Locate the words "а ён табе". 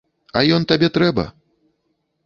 0.39-0.87